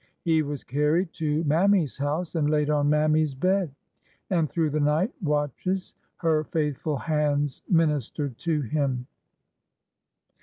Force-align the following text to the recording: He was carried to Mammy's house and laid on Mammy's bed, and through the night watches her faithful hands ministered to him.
He 0.23 0.41
was 0.41 0.63
carried 0.63 1.13
to 1.13 1.43
Mammy's 1.43 1.99
house 1.99 2.33
and 2.33 2.49
laid 2.49 2.71
on 2.71 2.89
Mammy's 2.89 3.35
bed, 3.35 3.69
and 4.31 4.49
through 4.49 4.71
the 4.71 4.79
night 4.79 5.11
watches 5.21 5.93
her 6.17 6.43
faithful 6.45 6.97
hands 6.97 7.61
ministered 7.69 8.39
to 8.39 8.61
him. 8.61 9.05